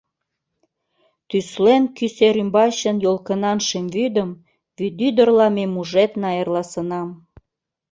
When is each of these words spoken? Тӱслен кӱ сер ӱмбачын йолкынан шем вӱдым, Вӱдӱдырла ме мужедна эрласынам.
Тӱслен 1.29 1.83
кӱ 1.95 2.05
сер 2.15 2.35
ӱмбачын 2.41 2.95
йолкынан 3.05 3.59
шем 3.67 3.85
вӱдым, 3.95 4.29
Вӱдӱдырла 4.77 5.47
ме 5.55 5.63
мужедна 5.73 6.29
эрласынам. 6.41 7.09